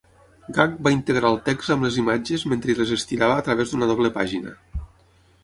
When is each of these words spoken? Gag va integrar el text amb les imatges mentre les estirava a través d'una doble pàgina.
Gag 0.57 0.71
va 0.87 0.93
integrar 0.95 1.29
el 1.29 1.37
text 1.49 1.73
amb 1.75 1.85
les 1.87 1.99
imatges 2.05 2.47
mentre 2.55 2.77
les 2.81 2.95
estirava 2.97 3.37
a 3.37 3.45
través 3.51 3.75
d'una 3.77 3.93
doble 3.93 4.13
pàgina. 4.19 4.57